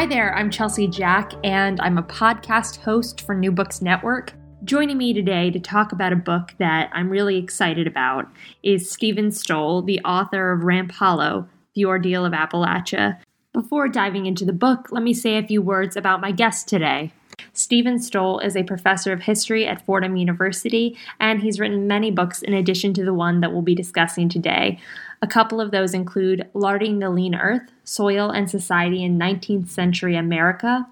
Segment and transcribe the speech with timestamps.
[0.00, 4.32] Hi there, I'm Chelsea Jack, and I'm a podcast host for New Books Network.
[4.64, 8.26] Joining me today to talk about a book that I'm really excited about
[8.62, 13.18] is Steven Stoll, the author of Ramp Hollow The Ordeal of Appalachia.
[13.52, 17.12] Before diving into the book, let me say a few words about my guest today.
[17.52, 22.40] Steven Stoll is a professor of history at Fordham University, and he's written many books
[22.40, 24.80] in addition to the one that we'll be discussing today.
[25.22, 30.16] A couple of those include Larding the Lean Earth Soil and Society in 19th Century
[30.16, 30.86] America,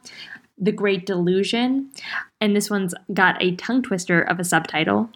[0.58, 1.90] The Great Delusion,
[2.40, 5.10] and this one's got a tongue twister of a subtitle.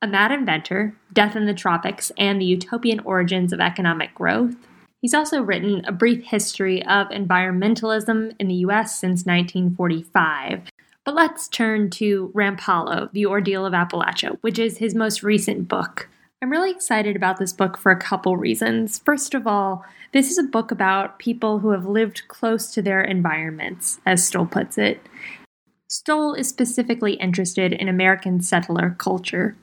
[0.00, 4.54] A Mad Inventor, Death in the Tropics, and the Utopian Origins of Economic Growth.
[5.00, 10.62] He's also written a brief history of environmentalism in the US since 1945.
[11.04, 15.68] But let's turn to Ramp Hollow, The Ordeal of Appalachia, which is his most recent
[15.68, 16.08] book.
[16.42, 18.98] I'm really excited about this book for a couple reasons.
[18.98, 23.00] First of all, this is a book about people who have lived close to their
[23.00, 25.00] environments, as Stoll puts it.
[25.86, 29.54] Stoll is specifically interested in American settler culture.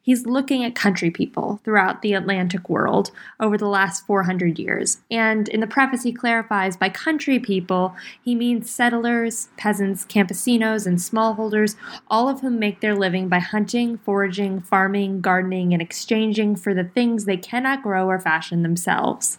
[0.00, 3.10] He's looking at country people throughout the Atlantic world
[3.40, 4.98] over the last 400 years.
[5.10, 10.96] And in the preface, he clarifies by country people, he means settlers, peasants, campesinos, and
[10.96, 11.76] smallholders,
[12.08, 16.84] all of whom make their living by hunting, foraging, farming, gardening, and exchanging for the
[16.84, 19.38] things they cannot grow or fashion themselves.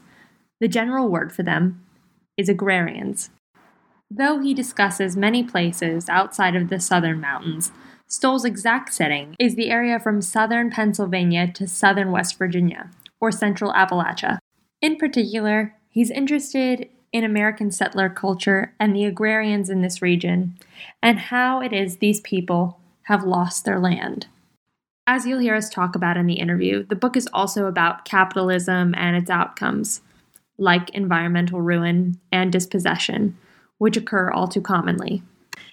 [0.60, 1.84] The general word for them
[2.38, 3.32] is agrarians.
[4.10, 7.72] Though he discusses many places outside of the southern mountains,
[8.08, 13.74] Stoll's exact setting is the area from southern Pennsylvania to southern West Virginia, or central
[13.74, 14.38] Appalachia.
[14.82, 20.58] In particular, he's interested in American settler culture and the agrarians in this region,
[21.04, 24.28] and how it is these people have lost their land.
[25.06, 28.94] As you'll hear us talk about in the interview, the book is also about capitalism
[28.96, 30.00] and its outcomes,
[30.58, 33.38] like environmental ruin and dispossession
[33.78, 35.24] which occur all too commonly.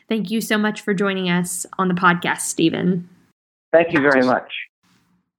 [0.08, 3.08] Thank you so much for joining us on the podcast, Steven.
[3.72, 4.52] Thank you very much.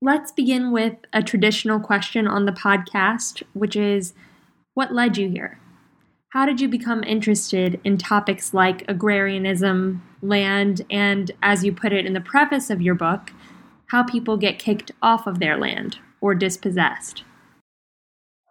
[0.02, 4.14] Let's begin with a traditional question on the podcast, which is
[4.74, 5.60] what led you here?
[6.30, 12.06] How did you become interested in topics like agrarianism, land, and, as you put it
[12.06, 13.32] in the preface of your book,
[13.88, 17.24] how people get kicked off of their land or dispossessed?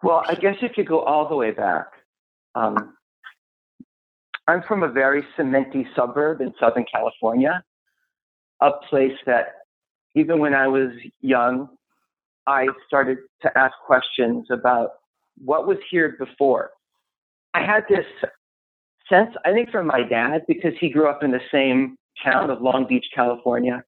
[0.02, 1.88] Well, I guess if you go all the way back,
[2.54, 2.94] um,
[4.46, 7.62] I'm from a very cementy suburb in Southern California,
[8.60, 9.54] a place that
[10.14, 10.90] even when I was
[11.20, 11.68] young,
[12.46, 14.90] I started to ask questions about
[15.42, 16.70] what was here before.
[17.54, 18.04] I had this
[19.08, 22.60] sense, I think from my dad, because he grew up in the same town of
[22.60, 23.82] Long Beach, California,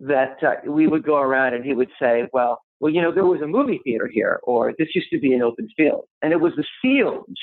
[0.00, 3.26] that uh, we would go around and he would say, well, well, you know, there
[3.26, 6.04] was a movie theater here, or this used to be an open field.
[6.22, 7.36] And it was the fields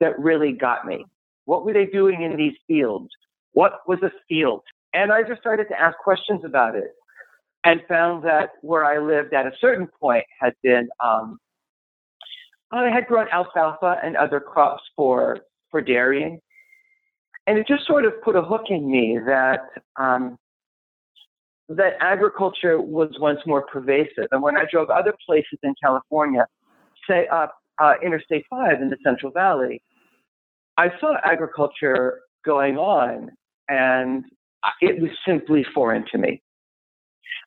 [0.00, 1.04] that really got me.
[1.44, 3.08] What were they doing in these fields?
[3.52, 4.62] What was a field?
[4.92, 6.92] And I just started to ask questions about it
[7.64, 11.38] and found that where I lived at a certain point had been, um,
[12.70, 15.38] I had grown alfalfa and other crops for,
[15.70, 16.40] for dairying.
[17.46, 19.60] And it just sort of put a hook in me that,
[19.96, 20.38] um,
[21.68, 24.28] that agriculture was once more pervasive.
[24.30, 26.46] And when I drove other places in California,
[27.08, 29.82] say up uh, Interstate 5 in the Central Valley,
[30.76, 33.30] I saw agriculture going on,
[33.68, 34.24] and
[34.80, 36.42] it was simply foreign to me.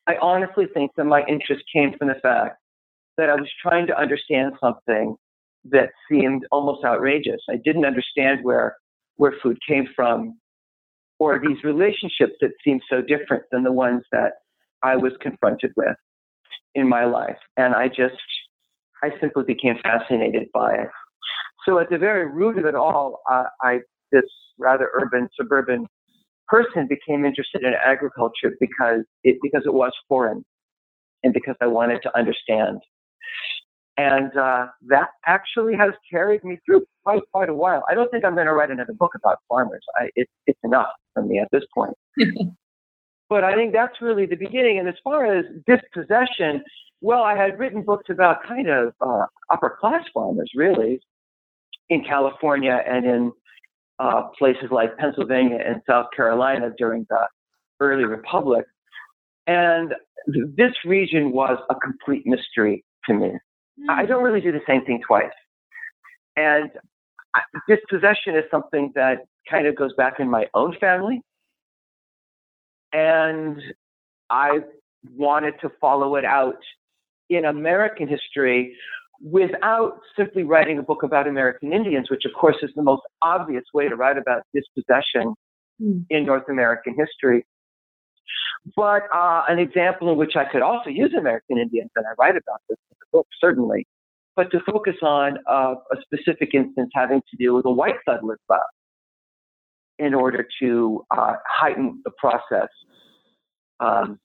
[0.06, 2.58] I honestly think that my interest came from the fact
[3.16, 5.16] that I was trying to understand something
[5.70, 7.40] that seemed almost outrageous.
[7.50, 8.76] I didn't understand where
[9.16, 10.38] where food came from,
[11.18, 14.34] or these relationships that seemed so different than the ones that
[14.82, 15.96] I was confronted with
[16.76, 17.36] in my life.
[17.56, 18.14] And I just,
[19.02, 20.88] I simply became fascinated by it.
[21.68, 23.80] So at the very root of it all, uh, I
[24.10, 24.24] this
[24.58, 25.86] rather urban suburban
[26.46, 30.44] person became interested in agriculture because it because it was foreign,
[31.22, 32.80] and because I wanted to understand.
[33.98, 37.84] And uh, that actually has carried me through quite quite a while.
[37.90, 39.84] I don't think I'm going to write another book about farmers.
[40.00, 41.94] I, it, it's enough for me at this point.
[43.28, 44.78] But I think that's really the beginning.
[44.78, 46.62] And as far as dispossession,
[47.02, 51.00] well, I had written books about kind of uh, upper class farmers, really,
[51.90, 53.32] in California and in
[53.98, 57.26] uh, places like Pennsylvania and South Carolina during the
[57.80, 58.64] early republic.
[59.46, 59.94] And
[60.26, 63.28] this region was a complete mystery to me.
[63.80, 63.90] Mm.
[63.90, 65.30] I don't really do the same thing twice.
[66.36, 66.70] And
[67.68, 71.22] dispossession is something that kind of goes back in my own family.
[72.92, 73.60] And
[74.30, 74.60] I
[75.16, 76.58] wanted to follow it out
[77.28, 78.76] in American history
[79.20, 83.64] without simply writing a book about American Indians, which of course is the most obvious
[83.74, 85.34] way to write about dispossession
[85.82, 86.04] mm.
[86.10, 87.44] in North American history.
[88.76, 92.36] But uh, an example in which I could also use American Indians, and I write
[92.36, 93.86] about this in the book, certainly,
[94.36, 98.38] but to focus on uh, a specific instance having to do with a white settler
[98.46, 98.60] class
[99.98, 102.68] in order to uh, heighten the process.
[103.80, 104.18] Um,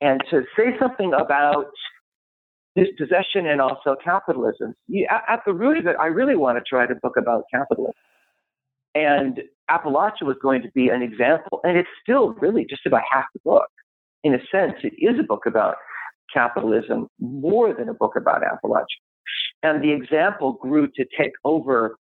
[0.00, 1.66] and to say something about
[2.76, 4.74] dispossession and also capitalism.
[5.10, 7.94] at the root of it, I really want to write a book about capitalism.
[8.94, 9.40] And
[9.70, 13.40] Appalachia was going to be an example, and it's still really just about half the
[13.44, 13.68] book.
[14.24, 15.76] In a sense, it is a book about
[16.32, 18.84] capitalism more than a book about Appalachia.
[19.62, 21.96] And the example grew to take over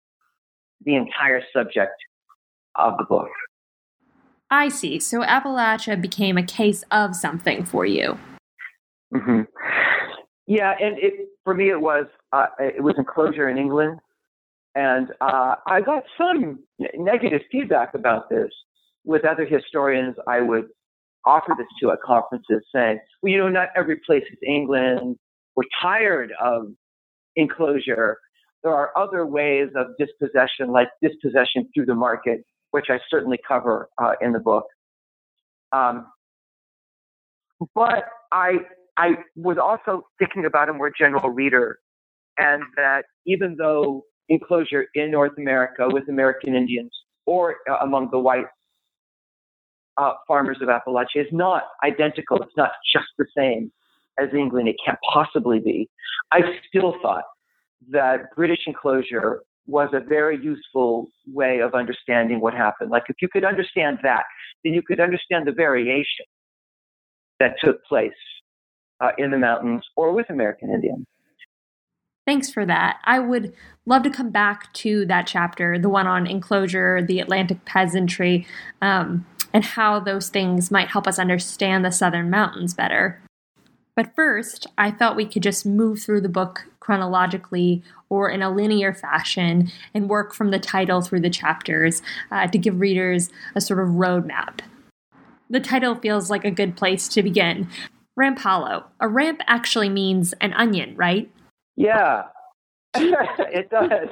[0.84, 1.92] the entire subject
[2.76, 3.28] of the book.
[4.50, 4.98] I see.
[4.98, 8.18] So Appalachia became a case of something for you.
[9.14, 9.42] Mm-hmm.
[10.48, 14.00] Yeah, and it, for me, it was uh, it was enclosure in England,
[14.74, 16.60] and uh, I got some
[16.96, 18.48] negative feedback about this
[19.04, 20.16] with other historians.
[20.26, 20.64] I would
[21.26, 25.16] offer this to at conferences, saying, "Well, you know, not every place is England.
[25.54, 26.68] We're tired of
[27.36, 28.18] enclosure.
[28.64, 32.40] There are other ways of dispossession, like dispossession through the market,
[32.70, 34.64] which I certainly cover uh, in the book."
[35.72, 36.06] Um,
[37.74, 38.58] but I
[38.98, 41.78] I was also thinking about a more general reader,
[42.36, 46.90] and that even though enclosure in North America with American Indians
[47.24, 48.46] or uh, among the white
[49.96, 53.70] uh, farmers of Appalachia is not identical, it's not just the same
[54.18, 55.88] as England, it can't possibly be.
[56.32, 57.24] I still thought
[57.90, 62.90] that British enclosure was a very useful way of understanding what happened.
[62.90, 64.24] Like if you could understand that,
[64.64, 66.26] then you could understand the variation
[67.38, 68.10] that took place
[69.00, 71.06] uh, in the mountains or with American Indians.
[72.26, 73.00] Thanks for that.
[73.04, 73.54] I would
[73.86, 78.46] love to come back to that chapter, the one on enclosure, the Atlantic peasantry,
[78.82, 79.24] um,
[79.54, 83.22] and how those things might help us understand the Southern mountains better.
[83.96, 88.50] But first, I thought we could just move through the book chronologically or in a
[88.50, 93.60] linear fashion and work from the title through the chapters uh, to give readers a
[93.60, 94.60] sort of roadmap.
[95.50, 97.68] The title feels like a good place to begin,
[98.18, 98.84] Ramp Hollow.
[98.98, 101.30] A ramp actually means an onion, right?
[101.76, 102.24] Yeah,
[102.96, 104.08] it does.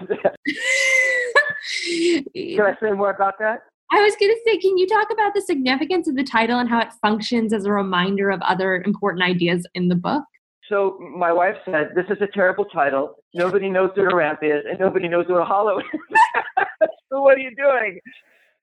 [2.33, 3.63] can I say more about that?
[3.93, 6.69] I was going to say, can you talk about the significance of the title and
[6.69, 10.23] how it functions as a reminder of other important ideas in the book?
[10.69, 13.15] So my wife said, "This is a terrible title.
[13.35, 15.85] Nobody knows what a ramp is, and nobody knows what a hollow is.
[17.13, 18.01] so what are you doing?"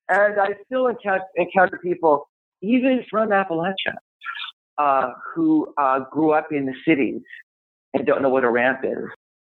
[0.09, 2.27] And I still encounter, encounter people,
[2.61, 3.95] even from Appalachia,
[4.77, 7.21] uh, who uh, grew up in the cities
[7.93, 9.05] and don't know what a ramp is.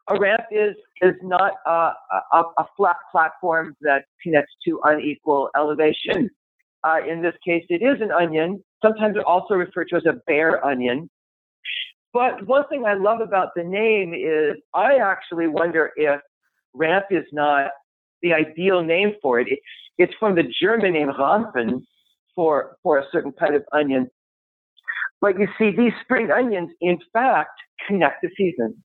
[0.10, 1.94] A ramp is is not uh,
[2.34, 6.30] a, a, flat platform that connects to unequal elevation.
[6.84, 8.64] Uh, in this case, it is an onion.
[8.84, 11.08] Sometimes it's also referred to as a bare onion.
[12.14, 16.20] But one thing I love about the name is I actually wonder if
[16.74, 17.70] ramp is not
[18.22, 19.48] the ideal name for it.
[19.50, 19.62] It's,
[19.98, 21.86] it's from the German name Rampen
[22.36, 24.10] for, for a certain kind of onion.
[25.22, 27.52] But you see, these spring onions, in fact,
[27.88, 28.76] connect the seasons.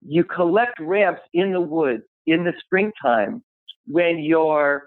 [0.00, 3.42] You collect ramps in the woods in the springtime
[3.86, 4.84] when your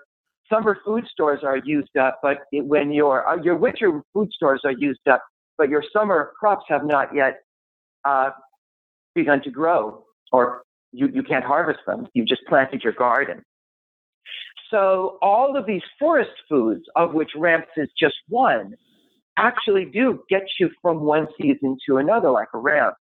[0.52, 4.74] summer food stores are used up, but when your uh, your winter food stores are
[4.78, 5.24] used up,
[5.58, 7.40] but your summer crops have not yet
[8.06, 8.32] uh,
[9.16, 12.08] begun to grow, or you, you can't harvest them.
[12.14, 13.44] You've just planted your garden.
[14.70, 18.74] So all of these forest foods, of which ramps is just one,
[19.38, 22.96] actually do get you from one season to another like a ramp.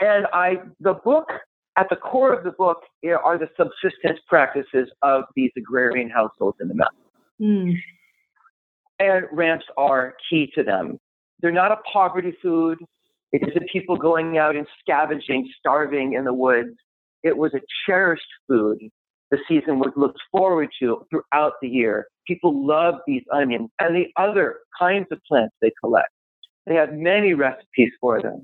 [0.00, 1.28] And I, the book,
[1.76, 2.78] at the core of the book
[3.24, 7.02] are the subsistence practices of these agrarian households in the mountains.
[7.40, 7.74] Mm.
[8.98, 10.98] And ramps are key to them.
[11.40, 12.78] They're not a poverty food.
[13.32, 16.74] It isn't people going out and scavenging, starving in the woods.
[17.22, 18.78] It was a cherished food
[19.30, 24.06] the season was looked forward to throughout the year People love these onions and the
[24.16, 26.08] other kinds of plants they collect.
[26.66, 28.42] They have many recipes for them.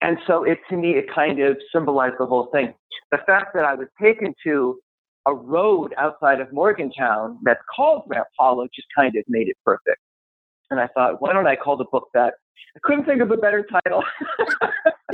[0.00, 2.74] And so it to me, it kind of symbolized the whole thing.
[3.10, 4.78] The fact that I was taken to
[5.26, 9.98] a road outside of Morgantown that's called Ramp Hollow just kind of made it perfect.
[10.70, 12.34] And I thought, why don't I call the book that?
[12.74, 14.02] I couldn't think of a better title.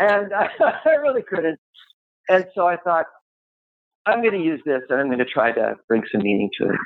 [0.00, 0.48] and I,
[0.84, 1.58] I really couldn't.
[2.28, 3.06] And so I thought,
[4.06, 6.68] I'm going to use this and I'm going to try to bring some meaning to
[6.68, 6.78] it.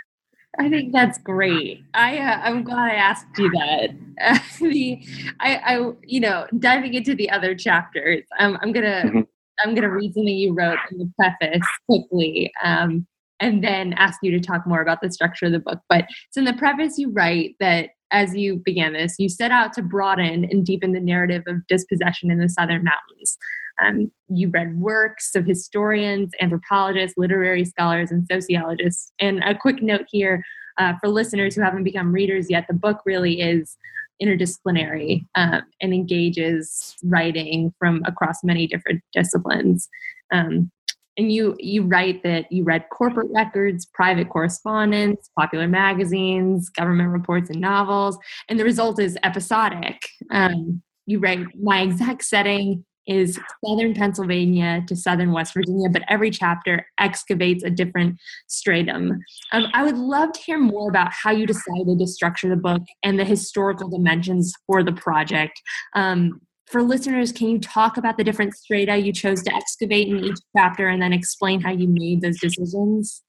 [0.58, 1.82] I think that's great.
[1.94, 3.90] I uh, I'm glad I asked you that.
[4.20, 5.00] Uh, the
[5.40, 8.24] I I you know diving into the other chapters.
[8.38, 9.20] Um, I'm gonna mm-hmm.
[9.64, 12.52] I'm gonna read something you wrote in the preface quickly.
[12.62, 13.06] Um,
[13.40, 15.78] and then ask you to talk more about the structure of the book.
[15.88, 19.72] But so in the preface, you write that as you began this, you set out
[19.74, 23.36] to broaden and deepen the narrative of dispossession in the Southern Mountains.
[23.80, 29.12] Um, you read works of historians, anthropologists, literary scholars, and sociologists.
[29.20, 30.42] And a quick note here
[30.78, 33.76] uh, for listeners who haven't become readers yet the book really is
[34.22, 39.88] interdisciplinary um, and engages writing from across many different disciplines.
[40.32, 40.70] Um,
[41.18, 47.50] and you you write that you read corporate records private correspondence popular magazines government reports
[47.50, 48.16] and novels
[48.48, 50.00] and the result is episodic.
[50.30, 56.30] Um, you write my exact setting is southern pennsylvania to southern west virginia but every
[56.30, 59.18] chapter excavates a different stratum.
[59.52, 62.82] Um, i would love to hear more about how you decided to structure the book
[63.02, 65.60] and the historical dimensions for the project.
[65.94, 70.24] Um, for listeners, can you talk about the different strata you chose to excavate in
[70.24, 73.22] each chapter and then explain how you made those decisions?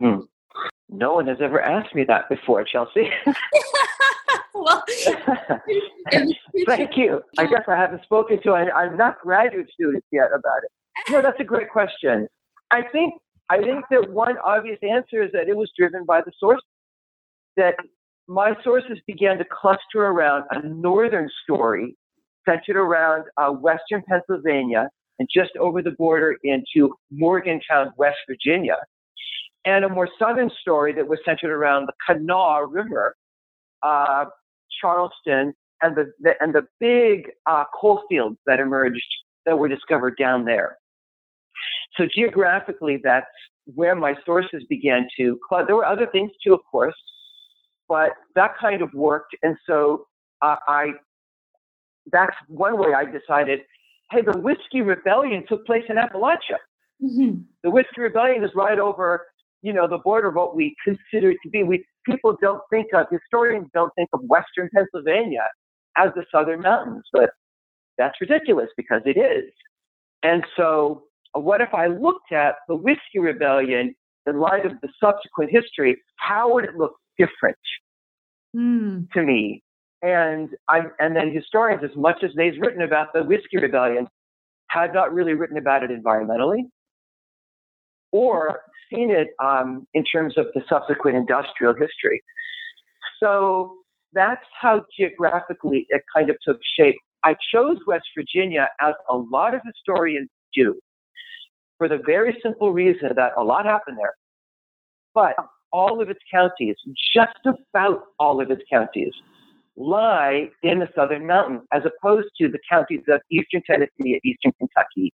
[0.00, 0.20] Hmm.
[0.88, 3.10] No one has ever asked me that before, Chelsea.
[4.54, 4.84] well,
[6.66, 7.22] thank you.
[7.38, 11.12] I guess I haven't spoken to I'm not graduate students yet about it.
[11.12, 12.28] No, that's a great question.
[12.70, 13.14] I think
[13.48, 16.60] I think that one obvious answer is that it was driven by the source.
[17.56, 17.74] That
[18.28, 21.96] my sources began to cluster around a northern story
[22.48, 28.76] centered around uh, western Pennsylvania and just over the border into Morgantown, West Virginia,
[29.64, 33.14] and a more southern story that was centered around the Kanawha River,
[33.82, 34.24] uh,
[34.80, 39.02] Charleston, and the, the, and the big uh, coal fields that emerged
[39.46, 40.78] that were discovered down there.
[41.96, 43.26] So geographically, that's
[43.66, 45.38] where my sources began to.
[45.66, 46.94] There were other things too, of course,
[47.88, 50.06] but that kind of worked, and so
[50.40, 50.92] uh, I
[52.10, 53.60] that's one way I decided,
[54.10, 56.58] hey, the Whiskey Rebellion took place in Appalachia.
[57.02, 57.42] Mm-hmm.
[57.62, 59.26] The Whiskey Rebellion is right over,
[59.62, 61.62] you know, the border of what we consider it to be.
[61.62, 65.44] We people don't think of historians don't think of Western Pennsylvania
[65.96, 67.30] as the Southern Mountains, but
[67.98, 69.52] that's ridiculous because it is.
[70.22, 71.04] And so,
[71.36, 73.94] uh, what if I looked at the Whiskey Rebellion
[74.26, 75.96] in light of the subsequent history?
[76.16, 77.58] How would it look different
[78.56, 79.10] mm.
[79.12, 79.62] to me
[80.02, 84.08] and I'm, and then historians, as much as they've written about the Whiskey Rebellion,
[84.68, 86.62] have not really written about it environmentally
[88.10, 88.60] or
[88.92, 92.22] seen it um, in terms of the subsequent industrial history.
[93.20, 93.76] So
[94.12, 96.96] that's how geographically it kind of took shape.
[97.24, 100.78] I chose West Virginia as a lot of historians do
[101.78, 104.14] for the very simple reason that a lot happened there.
[105.14, 105.34] But
[105.72, 106.76] all of its counties,
[107.14, 109.12] just about all of its counties,
[109.76, 115.12] lie in the southern mountains, as opposed to the counties of eastern Tennessee eastern Kentucky,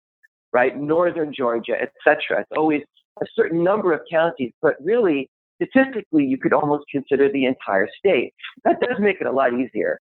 [0.53, 2.41] right, northern Georgia, etc.
[2.41, 2.83] It's always
[3.23, 8.33] a certain number of counties, but really, statistically, you could almost consider the entire state.
[8.65, 9.99] That does make it a lot easier.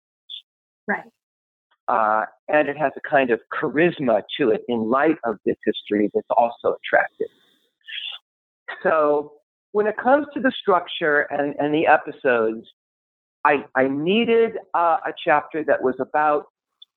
[0.87, 1.03] Right.
[1.87, 6.09] Uh, and it has a kind of charisma to it in light of this history
[6.13, 7.27] that's also attractive.
[8.83, 9.33] So,
[9.71, 12.67] when it comes to the structure and, and the episodes,
[13.47, 16.47] I, I needed uh, a chapter that was about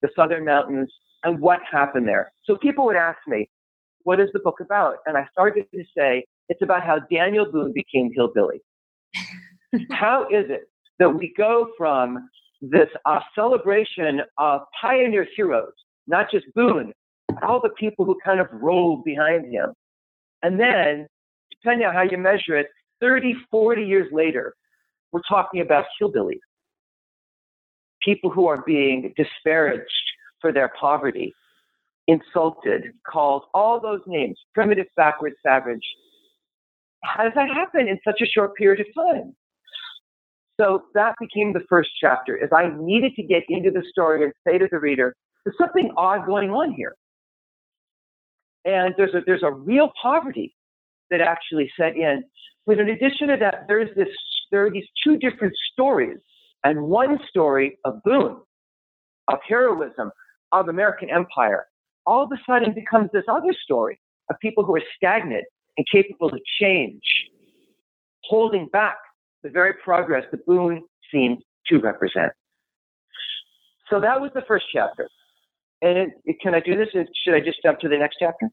[0.01, 0.91] the Southern Mountains
[1.23, 2.33] and what happened there.
[2.43, 3.49] So people would ask me,
[4.03, 4.95] what is the book about?
[5.05, 8.61] And I started to say, it's about how Daniel Boone became hillbilly.
[9.91, 10.63] how is it
[10.99, 12.27] that we go from
[12.61, 15.71] this uh, celebration of pioneer heroes,
[16.07, 16.91] not just Boone,
[17.29, 19.71] but all the people who kind of rolled behind him.
[20.43, 21.07] And then,
[21.49, 22.67] depending on how you measure it,
[22.99, 24.53] 30, 40 years later,
[25.11, 26.39] we're talking about hillbillies,
[28.03, 29.85] people who are being disparaged
[30.39, 31.33] for their poverty,
[32.07, 35.85] insulted, called all those names, primitive, backward, savage.
[37.03, 39.35] How does that happen in such a short period of time?
[40.59, 44.33] So that became the first chapter, is I needed to get into the story and
[44.45, 46.95] say to the reader, there's something odd going on here.
[48.63, 50.53] And there's a, there's a real poverty
[51.09, 52.23] that actually set in.
[52.67, 54.09] But in addition to that, there's this,
[54.51, 56.17] there are these two different stories.
[56.63, 58.37] And one story of Boone,
[59.27, 60.11] of heroism,
[60.51, 61.65] of American empire,
[62.05, 65.45] all of a sudden becomes this other story of people who are stagnant
[65.77, 67.01] and capable of change,
[68.25, 68.97] holding back
[69.43, 72.31] the very progress that Boone seemed to represent.
[73.89, 75.09] So that was the first chapter.
[75.81, 76.89] And it, it, can I do this?
[76.93, 78.49] Should I just jump to the next chapter?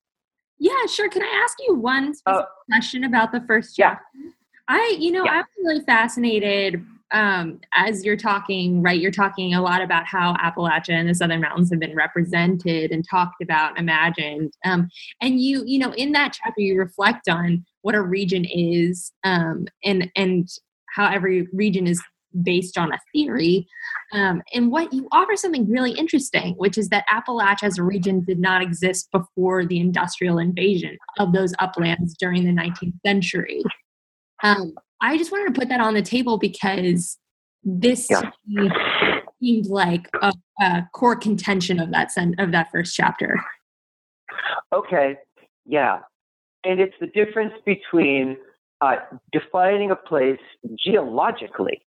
[0.59, 1.09] Yeah, sure.
[1.09, 4.03] Can I ask you one uh, question about the first chapter?
[4.15, 4.31] Yeah.
[4.69, 5.31] I, you know, yeah.
[5.31, 9.01] I'm really fascinated um, as you're talking, right?
[9.01, 13.05] You're talking a lot about how Appalachia and the Southern Mountains have been represented and
[13.09, 14.53] talked about, imagined.
[14.65, 14.89] Um,
[15.23, 19.67] and you, you know, in that chapter, you reflect on what a region is um,
[19.85, 20.49] and and
[20.95, 22.03] how every region is
[22.43, 23.67] based on a theory.
[24.13, 28.23] Um, and what you offer something really interesting, which is that Appalachia as a region
[28.25, 33.63] did not exist before the industrial invasion of those uplands during the 19th century.
[34.43, 37.19] Um, I just wanted to put that on the table because
[37.65, 38.23] this yeah.
[39.41, 43.41] seemed like a, a, core contention of that sen- of that first chapter.
[44.73, 45.17] Okay,
[45.67, 46.01] yeah,
[46.65, 48.37] and it's the difference between
[48.81, 48.97] uh,
[49.33, 50.41] defining a place
[50.85, 51.83] geologically,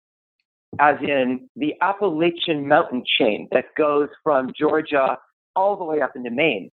[0.79, 5.17] as in the Appalachian mountain chain that goes from Georgia
[5.55, 6.71] all the way up into Maine,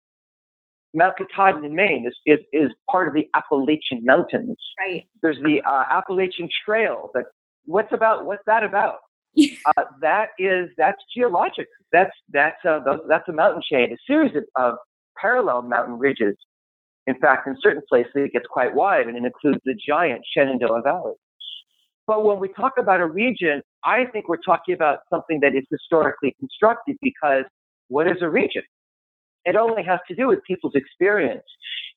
[0.93, 4.57] Mount Katahdin in Maine is, is, is part of the Appalachian Mountains.
[4.79, 5.07] Right.
[5.21, 7.10] There's the uh, Appalachian Trail.
[7.13, 7.25] That
[7.65, 8.25] what's about?
[8.25, 8.98] What's that about?
[9.65, 11.67] uh, that is that's geologic.
[11.91, 14.75] That's that's uh, that's a mountain chain, a series of, of
[15.17, 16.36] parallel mountain ridges.
[17.07, 20.81] In fact, in certain places it gets quite wide, and it includes the giant Shenandoah
[20.83, 21.13] Valley.
[22.05, 25.63] But when we talk about a region, I think we're talking about something that is
[25.69, 27.45] historically constructed because
[27.88, 28.63] what is a region?
[29.45, 31.43] It only has to do with people's experience.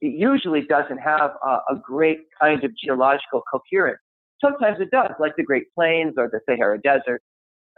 [0.00, 4.00] It usually doesn't have a, a great kind of geological coherence.
[4.40, 7.22] Sometimes it does, like the Great Plains or the Sahara Desert.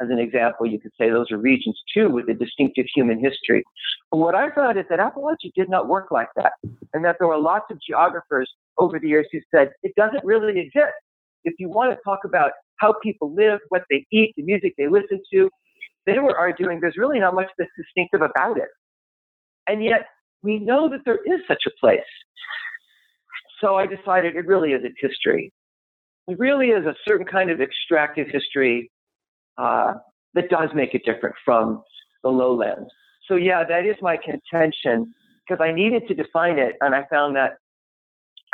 [0.00, 3.64] As an example, you could say those are regions too with a distinctive human history.
[4.10, 6.52] But what I found is that Appalachia did not work like that,
[6.92, 10.60] and that there were lots of geographers over the years who said it doesn't really
[10.60, 10.94] exist.
[11.44, 14.88] If you want to talk about how people live, what they eat, the music they
[14.88, 15.48] listen to,
[16.04, 18.68] they were arguing there's really not much that's distinctive about it.
[19.68, 20.06] And yet
[20.42, 22.00] we know that there is such a place.
[23.60, 25.52] So I decided it really is its history.
[26.28, 28.90] It really is a certain kind of extractive history
[29.58, 29.94] uh,
[30.34, 31.82] that does make it different from
[32.22, 32.90] the lowlands.
[33.28, 35.12] So yeah, that is my contention
[35.46, 37.58] because I needed to define it, and I found that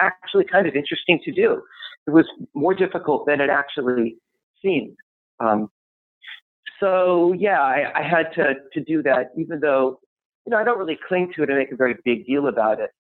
[0.00, 1.62] actually kind of interesting to do.
[2.06, 4.16] It was more difficult than it actually
[4.62, 4.96] seemed.
[5.40, 5.70] Um,
[6.80, 10.00] so yeah, I, I, had to to do that, even though
[10.46, 12.80] you know, I don't really cling to it and make a very big deal about
[12.80, 12.90] it.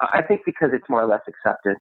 [0.00, 1.76] I think because it's more or less accepted.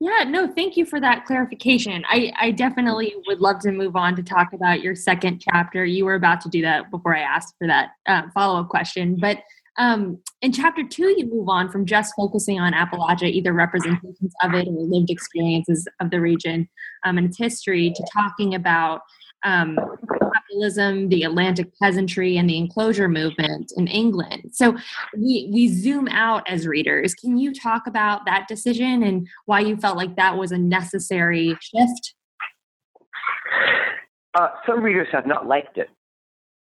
[0.00, 2.04] Yeah, no, thank you for that clarification.
[2.08, 5.84] I, I definitely would love to move on to talk about your second chapter.
[5.84, 9.16] You were about to do that before I asked for that uh, follow up question.
[9.20, 9.38] But
[9.78, 14.54] um, in chapter two, you move on from just focusing on Appalachia, either representations of
[14.54, 16.68] it or lived experiences of the region
[17.04, 19.00] um, and its history, to talking about
[19.44, 19.78] um,
[20.34, 24.50] capitalism, the Atlantic peasantry, and the enclosure movement in England.
[24.52, 24.76] So
[25.16, 27.14] we we zoom out as readers.
[27.14, 31.56] Can you talk about that decision and why you felt like that was a necessary
[31.60, 32.14] shift?
[34.34, 35.88] Uh, some readers have not liked it.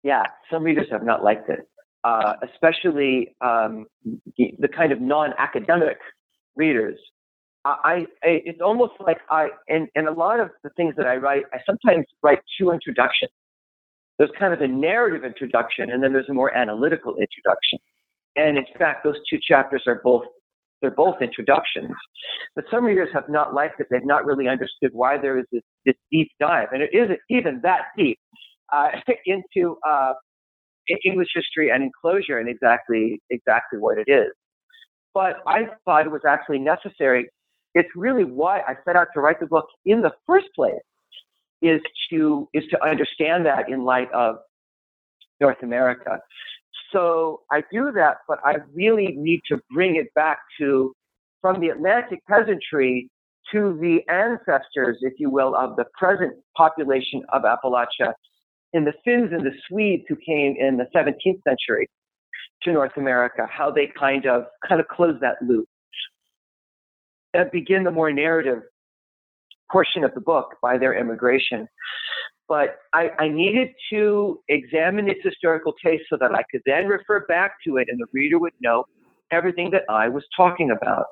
[0.04, 1.68] Yeah, some readers have not liked it,
[2.04, 3.88] uh, especially um,
[4.38, 5.98] the, the kind of non-academic
[6.56, 6.98] readers
[7.84, 11.16] I, I, it's almost like I, and, and a lot of the things that I
[11.16, 13.32] write, I sometimes write two introductions.
[14.18, 17.80] There's kind of a narrative introduction, and then there's a more analytical introduction.
[18.36, 20.24] And in fact, those two chapters are both
[20.82, 21.90] they're both introductions.
[22.56, 23.88] But some readers have not liked it.
[23.90, 27.62] They've not really understood why there is this, this deep dive, and it isn't even
[27.64, 28.20] that deep
[28.72, 28.90] uh,
[29.26, 30.14] into uh,
[31.04, 34.32] English history and enclosure and exactly exactly what it is.
[35.14, 37.28] But I thought it was actually necessary.
[37.74, 40.76] It's really why I set out to write the book in the first place
[41.62, 44.38] is to is to understand that in light of
[45.40, 46.20] North America.
[46.92, 50.94] So I do that, but I really need to bring it back to
[51.42, 53.10] from the Atlantic peasantry
[53.52, 58.14] to the ancestors, if you will, of the present population of Appalachia,
[58.74, 61.90] in the Finns and the Swedes who came in the 17th century
[62.64, 65.68] to North America, how they kind of kind of close that loop
[67.38, 68.64] and begin the more narrative
[69.72, 71.68] portion of the book by their immigration.
[72.50, 77.26] But I, I, needed to examine its historical taste so that I could then refer
[77.28, 78.86] back to it and the reader would know
[79.32, 81.06] everything that I was talking about.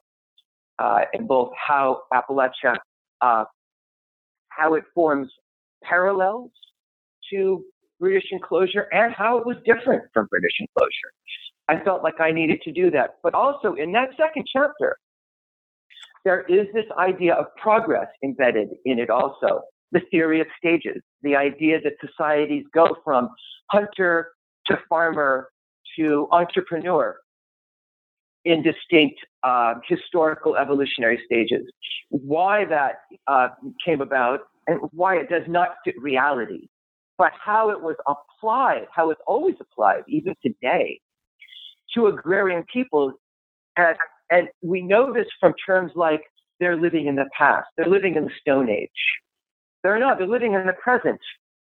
[0.80, 2.78] uh, in both how Appalachia,
[3.22, 3.46] uh,
[4.50, 5.30] how it forms
[5.84, 6.52] parallels
[7.32, 7.64] to
[8.00, 11.12] British enclosure and how it was different from British enclosure.
[11.68, 13.16] I felt like I needed to do that.
[13.24, 14.98] But also in that second chapter,
[16.26, 19.62] there is this idea of progress embedded in it also.
[19.92, 23.30] The theory of stages, the idea that societies go from
[23.70, 24.32] hunter
[24.66, 25.48] to farmer
[25.98, 27.16] to entrepreneur
[28.44, 31.66] in distinct uh, historical evolutionary stages.
[32.10, 32.96] Why that
[33.28, 33.50] uh,
[33.86, 36.68] came about and why it does not fit reality,
[37.18, 41.00] but how it was applied, how it's always applied, even today,
[41.94, 43.14] to agrarian peoples.
[43.78, 43.96] And,
[44.30, 46.22] and we know this from terms like
[46.60, 48.90] they're living in the past, they're living in the Stone Age.
[49.84, 51.20] They're not, they're living in the present.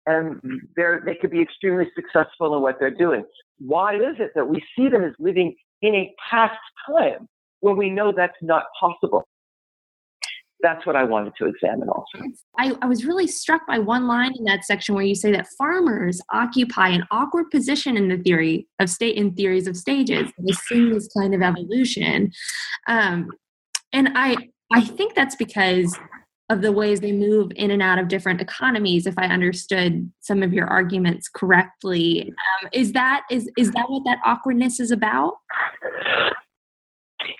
[0.06, 0.40] And
[0.74, 3.24] they're, they could be extremely successful in what they're doing.
[3.58, 7.28] Why is it that we see them as living in a past time
[7.60, 9.28] when we know that's not possible?
[10.60, 12.18] That's what I wanted to examine also.
[12.58, 15.46] I, I, was really struck by one line in that section where you say that
[15.56, 20.30] farmers occupy an awkward position in the theory of state in theories of stages.
[20.38, 22.32] They see this kind of evolution.
[22.88, 23.30] Um,
[23.92, 24.36] and I
[24.72, 25.96] I think that's because
[26.50, 30.42] of the ways they move in and out of different economies if i understood some
[30.42, 32.22] of your arguments correctly
[32.62, 35.34] um, is that is is that what that awkwardness is about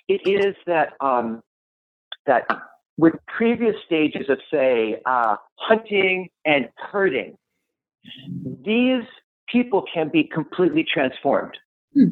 [0.09, 1.41] it is that um,
[2.27, 2.47] that
[2.99, 7.37] with previous stages of, say, uh, hunting and herding,
[8.65, 9.05] these
[9.51, 11.57] people can be completely transformed.
[11.95, 12.09] Hmm.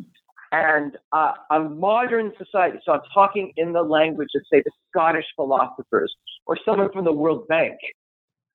[0.53, 5.27] And uh, a modern society, so I'm talking in the language of, say, the Scottish
[5.35, 6.15] philosophers
[6.47, 7.77] or someone from the World Bank,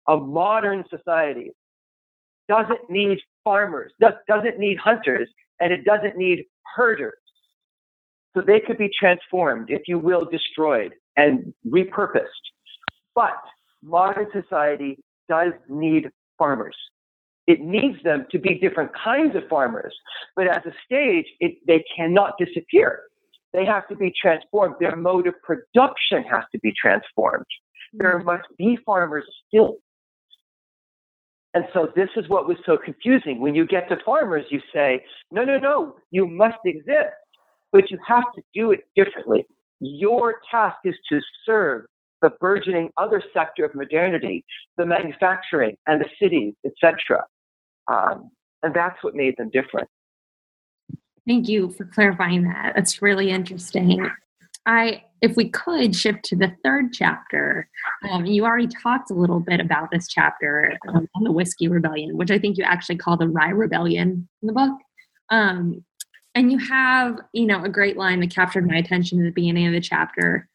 [0.08, 1.52] a modern society
[2.48, 7.14] doesn't need farmers, doesn't need hunters, and it doesn't need herders.
[8.34, 12.26] So they could be transformed, if you will, destroyed and repurposed.
[13.16, 13.38] But
[13.84, 14.98] modern society
[15.30, 16.76] does need farmers.
[17.48, 19.94] It needs them to be different kinds of farmers.
[20.36, 23.02] But as a stage, it, they cannot disappear.
[23.54, 24.76] They have to be transformed.
[24.80, 27.46] Their mode of production has to be transformed.
[27.94, 28.26] There mm-hmm.
[28.26, 29.78] must be farmers still.
[31.54, 33.42] And so this is what was so confusing.
[33.42, 37.14] When you get to farmers, you say, no, no, no, you must exist,
[37.74, 39.46] but you have to do it differently.
[39.82, 41.86] Your task is to serve
[42.22, 44.46] the burgeoning other sector of modernity,
[44.78, 47.26] the manufacturing and the cities, etc.
[47.92, 48.30] Um,
[48.64, 49.90] and that's what made them different.
[51.28, 52.74] Thank you for clarifying that.
[52.76, 54.08] That's really interesting.
[54.68, 57.68] I, if we could shift to the third chapter,
[58.10, 62.18] um, you already talked a little bit about this chapter um, on the Whiskey Rebellion,
[62.18, 64.78] which I think you actually call the Rye Rebellion in the book.
[65.32, 65.84] Um,
[66.36, 69.68] and you have you know a great line that captured my attention at the beginning
[69.68, 70.48] of the chapter.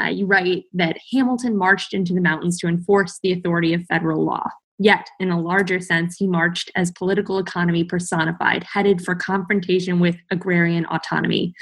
[0.00, 4.24] Uh, you write that hamilton marched into the mountains to enforce the authority of federal
[4.24, 4.44] law.
[4.78, 10.16] Yet in a larger sense he marched as political economy personified headed for confrontation with
[10.30, 11.54] agrarian autonomy.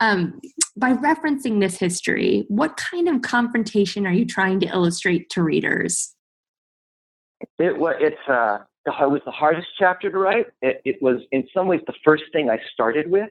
[0.00, 0.40] Um,
[0.76, 6.14] by referencing this history what kind of confrontation are you trying to illustrate to readers?
[7.58, 8.58] It, it's uh,
[9.00, 10.46] it was the hardest chapter to write.
[10.62, 13.30] It, it, was, in some ways, the first thing I started with.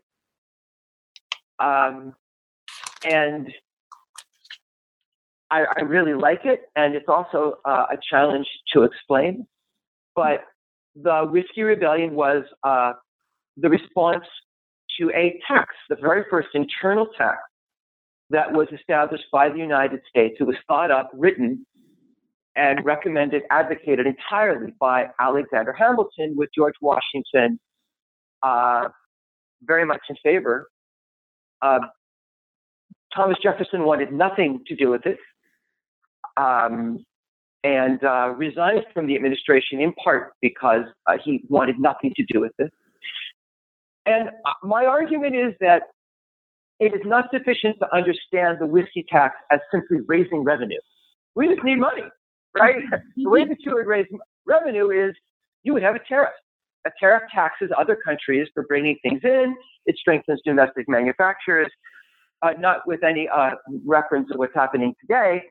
[1.60, 2.14] Um,
[3.04, 3.52] and
[5.50, 9.48] I, I, really like it, and it's also uh, a challenge to explain.
[10.16, 10.42] But
[10.96, 12.94] the Whiskey Rebellion was uh,
[13.56, 14.26] the response
[15.00, 17.38] to a tax, the very first internal tax
[18.30, 20.36] that was established by the United States.
[20.40, 21.66] It was thought up, written
[22.58, 27.60] and recommended, advocated entirely by Alexander Hamilton, with George Washington
[28.44, 28.90] uh,
[29.62, 30.68] very much in favor.
[31.62, 31.80] Uh,
[33.16, 35.18] Thomas Jefferson wanted nothing to do with it
[36.36, 37.04] um,
[37.64, 42.42] and uh, resigned from the administration in part because uh, he wanted nothing to do
[42.42, 42.72] with it.
[44.06, 45.84] And uh, my argument is that
[46.80, 50.80] it is not sufficient to understand the whiskey tax as simply raising revenue.
[51.36, 52.04] We just need money
[52.60, 52.84] right?
[53.18, 54.06] the way that you would raise
[54.46, 55.16] revenue is
[55.64, 56.34] you would have a tariff.
[56.86, 59.56] A tariff taxes other countries for bringing things in.
[59.86, 61.68] It strengthens domestic manufacturers.
[62.42, 63.52] Uh, not with any uh,
[63.86, 65.42] reference to what's happening today,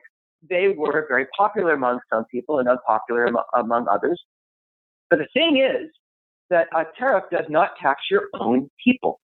[0.49, 4.19] they were very popular among some people and unpopular am- among others.
[5.09, 5.89] But the thing is
[6.49, 9.19] that a tariff does not tax your own people.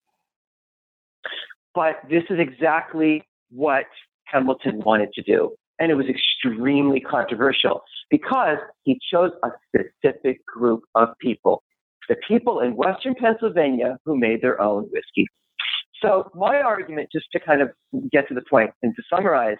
[1.73, 3.85] But this is exactly what
[4.25, 10.81] Hamilton wanted to do and it was extremely controversial because he chose a specific group
[10.95, 11.63] of people
[12.09, 15.25] the people in Western Pennsylvania who made their own whiskey.
[16.01, 17.69] So my argument, just to kind of
[18.11, 19.57] get to the point and to summarize,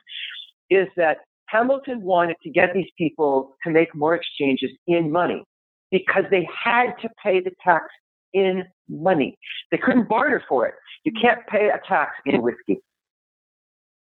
[0.69, 5.43] is that Hamilton wanted to get these people to make more exchanges in money
[5.91, 7.85] because they had to pay the tax
[8.33, 9.37] in money.
[9.71, 10.73] They couldn't barter for it.
[11.05, 12.81] You can't pay a tax in whiskey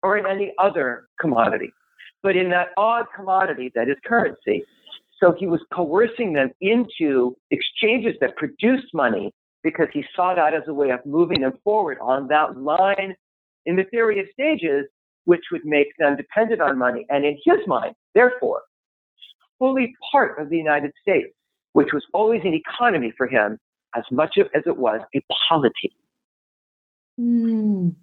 [0.02, 1.72] or in any other commodity,
[2.25, 4.65] but in that odd commodity that is currency.
[5.21, 9.31] So he was coercing them into exchanges that produced money
[9.63, 13.15] because he saw that as a way of moving them forward on that line
[13.67, 14.87] in the theory of stages,
[15.27, 17.07] which would make them dependent on money.
[17.11, 18.63] And in his mind, therefore,
[19.59, 21.33] fully part of the United States,
[21.75, 23.59] which was always an economy for him
[23.95, 25.95] as much as it was a polity.
[27.21, 27.95] Mm.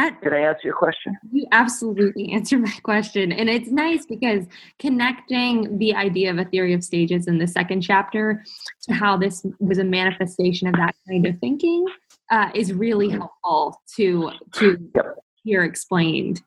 [0.00, 1.14] That did I answer your question?
[1.30, 3.32] You absolutely answered my question.
[3.32, 4.46] And it's nice because
[4.78, 8.42] connecting the idea of a theory of stages in the second chapter
[8.84, 11.84] to how this was a manifestation of that kind of thinking
[12.30, 15.16] uh, is really helpful to to yep.
[15.44, 16.40] hear explained.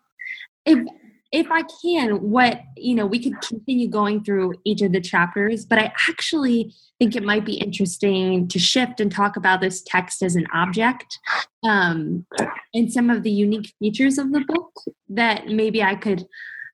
[0.65, 0.79] If
[1.33, 5.65] if I can, what, you know, we could continue going through each of the chapters,
[5.65, 10.21] but I actually think it might be interesting to shift and talk about this text
[10.21, 11.17] as an object
[11.67, 12.27] um,
[12.75, 14.71] and some of the unique features of the book
[15.09, 16.23] that maybe I could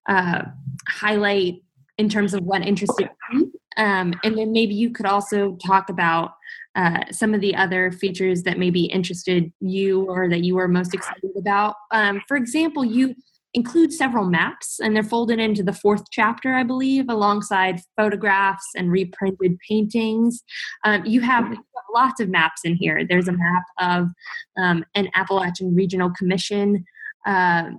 [0.10, 0.44] uh,
[0.90, 1.64] highlight
[1.98, 3.46] in terms of what interested me.
[3.78, 6.32] Um, and then maybe you could also talk about
[6.76, 10.94] uh, some of the other features that maybe interested you or that you were most
[10.94, 11.76] excited about.
[11.92, 13.16] Um, for example, you
[13.54, 18.92] include several maps and they're folded into the fourth chapter i believe alongside photographs and
[18.92, 20.44] reprinted paintings.
[20.84, 21.58] Um, you, have, have,
[21.94, 23.06] lots of maps in here.
[23.08, 24.10] There's a map of
[24.58, 26.86] um, an appalachian regional commission
[27.26, 27.70] uh,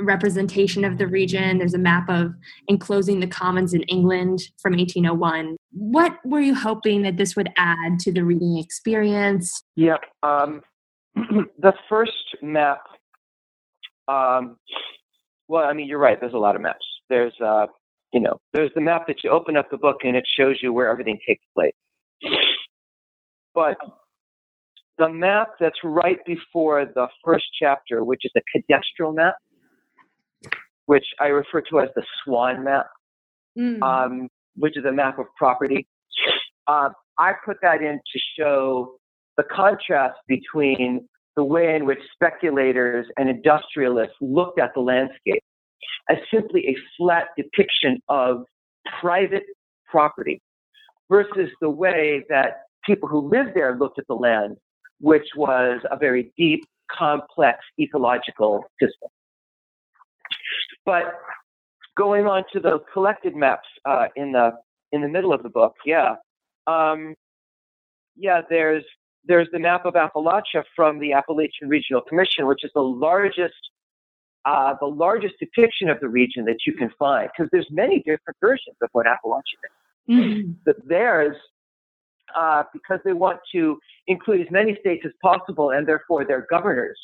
[0.00, 1.58] representation of the region.
[1.58, 2.32] There's a map of
[2.68, 7.98] enclosing the commons in england from 1801 what were you hoping that this would add
[8.00, 9.64] to the reading experience?
[9.76, 10.62] Yeah um,
[11.14, 12.82] the first map
[14.08, 14.56] um,
[15.48, 16.18] well, I mean, you're right.
[16.20, 16.84] There's a lot of maps.
[17.08, 17.66] There's, uh,
[18.12, 20.72] you know, there's the map that you open up the book and it shows you
[20.72, 21.72] where everything takes place.
[23.54, 23.76] But
[24.98, 29.34] the map that's right before the first chapter, which is a cadastral map,
[30.86, 32.86] which I refer to as the Swan map,
[33.58, 33.82] mm.
[33.82, 35.86] um, which is a map of property.
[36.66, 38.96] Uh, I put that in to show
[39.36, 45.40] the contrast between the way in which speculators and industrialists looked at the landscape
[46.10, 48.42] as simply a flat depiction of
[49.00, 49.44] private
[49.88, 50.42] property
[51.08, 54.56] versus the way that people who lived there looked at the land,
[55.00, 59.08] which was a very deep, complex ecological system.
[60.84, 61.04] But
[61.96, 64.54] going on to the collected maps uh, in the
[64.90, 66.16] in the middle of the book, yeah,
[66.66, 67.14] um,
[68.16, 68.82] yeah, there's
[69.28, 73.54] there's the map of Appalachia from the Appalachian Regional Commission, which is the largest
[74.44, 78.36] uh, the largest depiction of the region that you can find, because there's many different
[78.40, 79.40] versions of what Appalachia
[80.08, 80.16] is.
[80.16, 80.52] Mm-hmm.
[80.64, 81.36] But theirs,
[82.34, 86.98] uh, because they want to include as many states as possible, and therefore their governors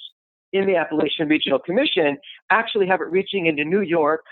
[0.54, 2.16] in the Appalachian Regional Commission
[2.50, 4.24] actually have it reaching into New York,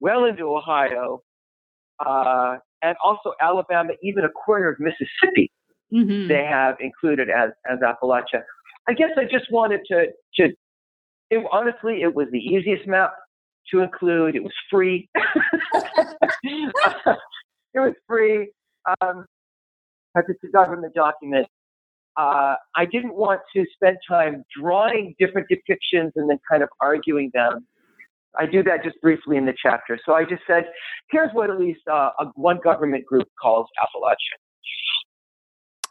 [0.00, 1.22] well into Ohio,
[2.04, 5.52] uh, and also Alabama, even a corner of Mississippi
[5.92, 6.28] mm-hmm.
[6.28, 8.42] they have included as, as Appalachia.
[8.88, 10.52] I guess I just wanted to, to
[11.30, 13.12] it, honestly, it was the easiest map
[13.70, 14.34] to include.
[14.34, 15.08] It was free.
[16.42, 16.72] it
[17.74, 18.50] was free.
[19.00, 19.26] Um,
[20.16, 21.46] it's a government document.
[22.16, 27.30] Uh, I didn't want to spend time drawing different depictions and then kind of arguing
[27.34, 27.66] them.
[28.38, 29.98] I do that just briefly in the chapter.
[30.04, 30.64] So I just said,
[31.10, 34.38] here's what at least uh, a, one government group calls Appalachia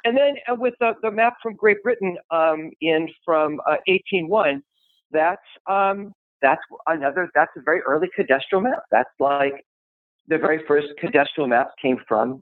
[0.07, 4.63] and then uh, with the, the, map from Great Britain um, in from uh, 1801,
[5.11, 8.83] that's um, that's another that's a very early cadastral map.
[8.89, 9.65] That's like
[10.29, 12.41] the very first cadastral maps came from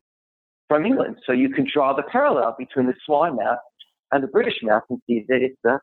[0.67, 1.17] from England.
[1.25, 3.57] So you can draw the parallel between the Swan map
[4.11, 5.79] and the British map and see that it's the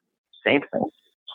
[0.47, 0.89] same thing.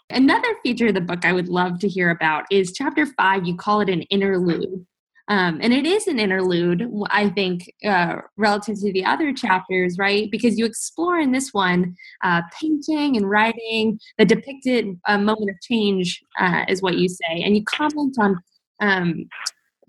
[0.09, 3.45] Another feature of the book I would love to hear about is chapter five.
[3.45, 4.85] You call it an interlude.
[5.29, 10.31] Um, and it is an interlude, I think, uh, relative to the other chapters, right?
[10.31, 15.57] Because you explore in this one uh, painting and writing, the depicted uh, moment of
[15.61, 17.41] change, uh, is what you say.
[17.43, 18.39] And you comment on
[18.79, 19.27] um,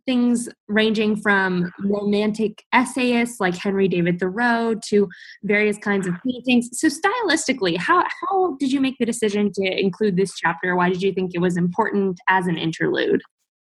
[0.06, 5.06] things ranging from romantic essayists like Henry David Thoreau to
[5.44, 6.70] various kinds of paintings.
[6.72, 10.74] So, stylistically, how, how did you make the decision to include this chapter?
[10.74, 13.20] Why did you think it was important as an interlude?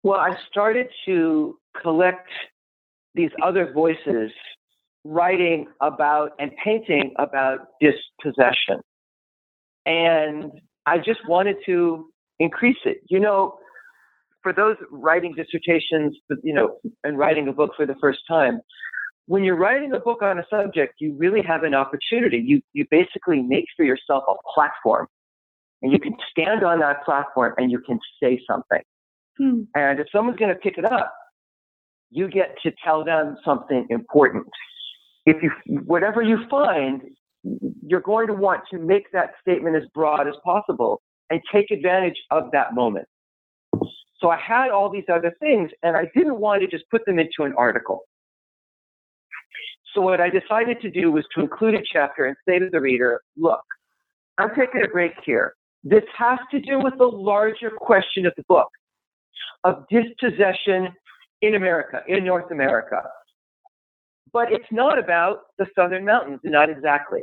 [0.02, 2.28] Well, I started to collect
[3.14, 4.30] these other voices
[5.04, 8.80] writing about and painting about dispossession.
[9.86, 10.52] And
[10.86, 12.98] I just wanted to increase it.
[13.08, 13.58] You know,
[14.42, 18.60] for those writing dissertations, you know, and writing a book for the first time,
[19.26, 22.38] when you're writing a book on a subject, you really have an opportunity.
[22.38, 25.06] You, you basically make for yourself a platform
[25.82, 28.82] and you can stand on that platform and you can say something.
[29.38, 29.62] Hmm.
[29.74, 31.12] And if someone's going to pick it up,
[32.10, 34.46] you get to tell them something important.
[35.26, 35.50] If you,
[35.84, 37.02] whatever you find,
[37.86, 42.16] you're going to want to make that statement as broad as possible and take advantage
[42.30, 43.06] of that moment.
[44.18, 47.18] So I had all these other things and I didn't want to just put them
[47.18, 48.00] into an article.
[49.94, 52.80] So what I decided to do was to include a chapter and say to the
[52.80, 53.62] reader, look,
[54.38, 55.54] I'm taking a break here.
[55.82, 58.68] This has to do with the larger question of the book
[59.64, 60.88] of dispossession
[61.42, 63.02] in America, in North America.
[64.32, 67.20] But it's not about the Southern Mountains, not exactly.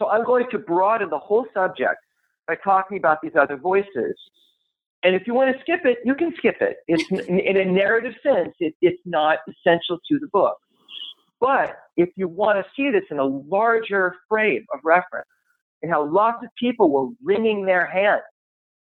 [0.00, 1.98] So I'm going to broaden the whole subject
[2.46, 4.14] by talking about these other voices.
[5.02, 6.78] And if you want to skip it, you can skip it.
[6.88, 10.56] It's in a narrative sense, it, it's not essential to the book.
[11.40, 15.28] But if you want to see this in a larger frame of reference,
[15.82, 18.22] and how lots of people were wringing their hands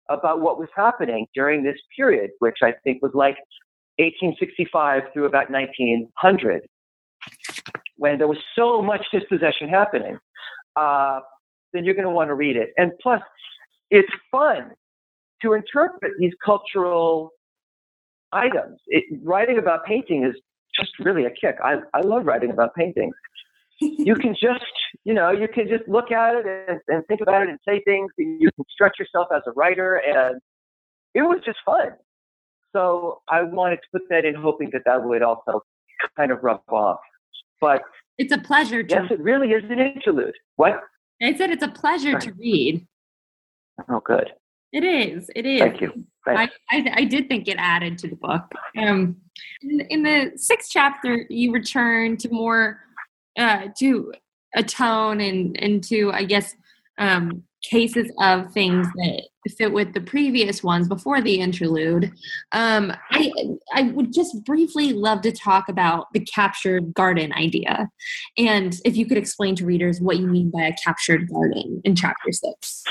[0.10, 3.38] about what was happening during this period, which I think was like
[4.00, 6.62] 1865 through about 1900,
[7.98, 10.18] when there was so much dispossession happening,
[10.76, 11.20] uh,
[11.74, 12.70] then you're going to want to read it.
[12.78, 13.22] And plus,
[13.92, 14.72] it's fun
[15.42, 17.32] to interpret these cultural
[18.32, 18.80] items.
[18.88, 20.36] It, writing about painting is
[20.78, 21.58] just really a kick.
[21.64, 23.14] I, I love writing about paintings.
[23.98, 24.64] You can just,
[25.04, 27.82] you know, you can just look at it and, and think about it and say
[27.86, 28.12] things.
[28.18, 30.42] And you can stretch yourself as a writer, and
[31.14, 31.92] it was just fun.
[32.76, 35.62] So I wanted to put that in, hoping that that would also
[36.18, 37.00] kind of rub off.
[37.62, 37.84] But
[38.18, 38.84] it's a pleasure.
[38.84, 40.36] To yes, it really is an interlude.
[40.56, 40.82] What?
[41.22, 42.86] I said it's a pleasure to read.
[43.90, 44.32] Oh, good.
[44.72, 45.30] It is.
[45.36, 45.62] It is.
[45.62, 46.04] Thank you.
[46.28, 48.44] I, I, I, did think it added to the book.
[48.78, 49.18] Um,
[49.62, 52.80] in, in the sixth chapter, you return to more
[53.38, 54.14] uh, to
[54.56, 56.56] atone and and to I guess
[56.98, 59.24] um, cases of things that
[59.58, 62.12] fit with the previous ones before the interlude.
[62.52, 63.32] Um, I
[63.74, 67.90] I would just briefly love to talk about the captured garden idea,
[68.38, 71.96] and if you could explain to readers what you mean by a captured garden in
[71.96, 72.84] chapter six.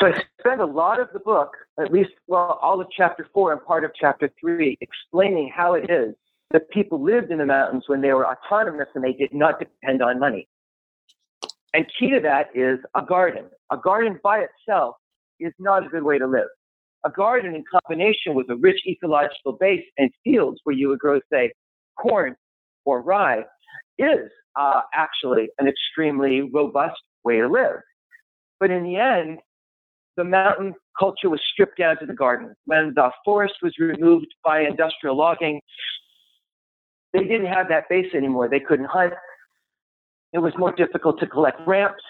[0.00, 3.52] So I spend a lot of the book, at least well, all of chapter four
[3.52, 6.14] and part of chapter three, explaining how it is
[6.54, 10.00] that people lived in the mountains when they were autonomous and they did not depend
[10.00, 10.48] on money.
[11.74, 13.46] And key to that is a garden.
[13.72, 14.94] A garden by itself
[15.40, 16.46] is not a good way to live.
[17.04, 21.18] A garden in combination with a rich ecological base and fields where you would grow,
[21.30, 21.50] say,
[21.98, 22.36] corn
[22.84, 23.42] or rye
[23.98, 27.80] is uh, actually an extremely robust way to live.
[28.60, 29.40] But in the end,
[30.16, 32.54] the mountain culture was stripped down to the garden.
[32.66, 35.60] When the forest was removed by industrial logging,
[37.14, 38.48] they didn't have that base anymore.
[38.48, 39.14] They couldn't hunt.
[40.32, 42.02] It was more difficult to collect ramps.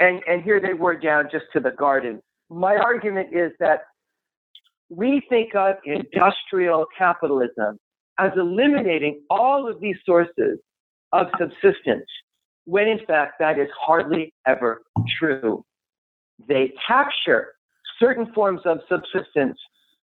[0.00, 2.20] And, and here they were down just to the garden.
[2.48, 3.82] My argument is that
[4.88, 7.78] we think of industrial capitalism
[8.18, 10.58] as eliminating all of these sources
[11.12, 12.06] of subsistence,
[12.64, 14.82] when in fact that is hardly ever
[15.18, 15.62] true.
[16.48, 17.52] They capture
[17.98, 19.58] certain forms of subsistence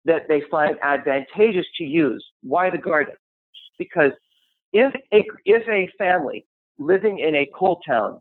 [0.04, 2.24] that they find advantageous to use.
[2.42, 3.14] Why the garden?
[3.78, 4.12] Because
[4.72, 6.46] if a, if a family
[6.78, 8.20] living in a coal town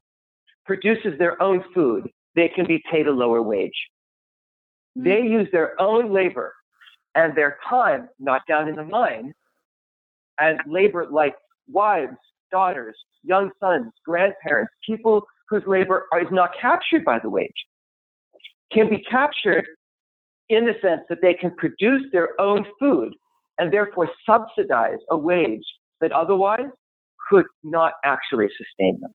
[0.65, 3.71] produces their own food, they can be paid a lower wage.
[4.97, 5.09] Mm-hmm.
[5.09, 6.53] They use their own labor
[7.15, 9.33] and their time, not down in the mine,
[10.39, 11.35] and labor like
[11.67, 12.17] wives,
[12.51, 17.51] daughters, young sons, grandparents, people whose labor is not captured by the wage,
[18.71, 19.65] can be captured
[20.49, 23.13] in the sense that they can produce their own food
[23.57, 25.63] and therefore subsidize a wage
[26.01, 26.69] that otherwise
[27.29, 29.11] could not actually sustain them.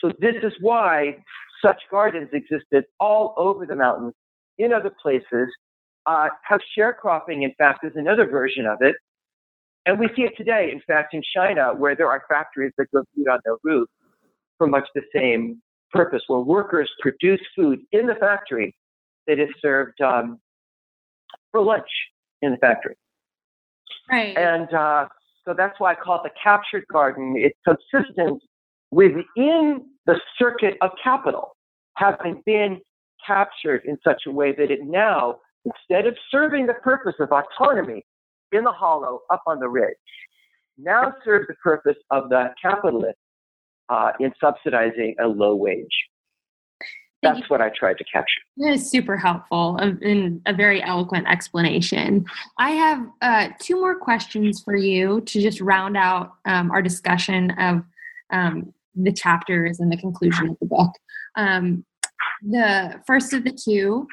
[0.00, 1.16] So this is why
[1.64, 4.14] such gardens existed all over the mountains
[4.58, 5.48] in other places.
[6.06, 8.96] Uh, how sharecropping, in fact, is another version of it.
[9.86, 13.02] And we see it today, in fact, in China, where there are factories that grow
[13.14, 13.88] food on their roof
[14.58, 15.60] for much the same
[15.90, 18.74] purpose, where workers produce food in the factory
[19.26, 20.38] that is served um,
[21.50, 21.88] for lunch
[22.42, 22.96] in the factory.
[24.10, 24.36] Right.
[24.36, 25.06] And uh,
[25.44, 27.34] so that's why I call it the captured garden.
[27.36, 28.42] It's subsistence
[28.90, 31.56] within the circuit of capital,
[31.96, 32.80] having been
[33.26, 38.04] captured in such a way that it now, instead of serving the purpose of autonomy
[38.52, 39.94] in the hollow up on the ridge,
[40.78, 43.18] now serves the purpose of the capitalist
[43.88, 45.86] uh, in subsidizing a low wage.
[47.22, 48.40] That's what I tried to capture.
[48.56, 52.26] That is super helpful and a very eloquent explanation.
[52.58, 57.52] I have uh, two more questions for you to just round out um, our discussion
[57.52, 57.82] of
[58.32, 60.90] um, the chapters and the conclusion of the book.
[61.36, 61.84] Um,
[62.42, 64.06] the first of the two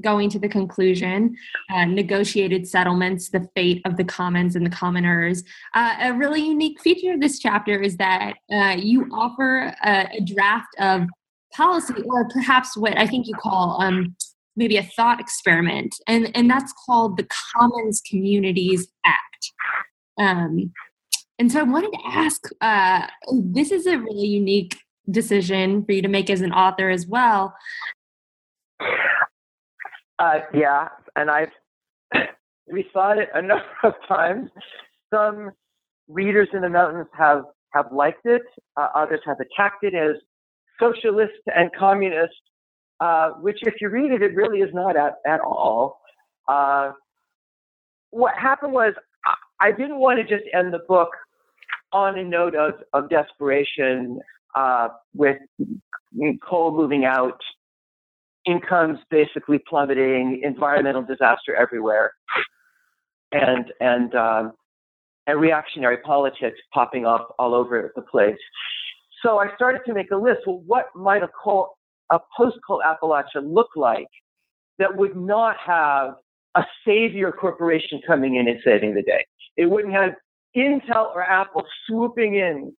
[0.00, 1.36] going to the conclusion,
[1.70, 5.44] uh, negotiated settlements, the fate of the commons and the commoners.
[5.74, 10.20] Uh, a really unique feature of this chapter is that uh, you offer a, a,
[10.24, 11.06] draft of
[11.54, 14.16] policy, or perhaps what I think you call um,
[14.56, 19.52] maybe a thought experiment, and, and that's called the Commons Communities Act.
[20.18, 20.72] Um,
[21.38, 24.76] and so I wanted to ask uh, this is a really unique
[25.10, 27.54] decision for you to make as an author as well.
[30.18, 31.50] Uh, yeah, and I've
[32.70, 34.50] rethought it a number of times.
[35.12, 35.50] Some
[36.08, 38.42] readers in the mountains have have liked it.
[38.76, 40.16] Uh, others have attacked it as
[40.82, 42.34] socialist and communist,
[43.00, 46.00] uh, which, if you read it, it really is not at at all.
[46.48, 46.92] Uh,
[48.10, 48.92] what happened was
[49.60, 51.10] I didn't want to just end the book
[51.92, 54.18] on a note of, of desperation
[54.56, 55.38] uh, with
[56.48, 57.40] coal moving out
[58.44, 62.12] incomes basically plummeting, environmental disaster everywhere,
[63.30, 64.52] and and um,
[65.26, 68.36] and reactionary politics popping up all over the place.
[69.22, 70.40] So I started to make a list.
[70.46, 71.28] Well, what might a
[72.10, 74.08] a post-coal Appalachia look like
[74.78, 76.14] that would not have
[76.56, 79.24] a savior corporation coming in and saving the day?
[79.56, 80.12] It wouldn't have
[80.56, 82.74] Intel or Apple swooping in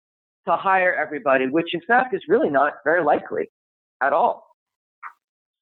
[0.46, 3.48] to hire everybody, which in fact is really not very likely
[4.02, 4.44] at all.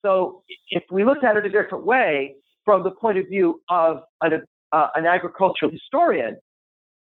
[0.02, 3.98] So if we looked at it a different way, from the point of view of
[4.22, 6.36] an, uh, an agricultural historian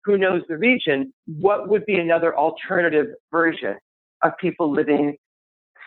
[0.04, 3.76] who knows the region, what would be another alternative version
[4.22, 5.16] of people living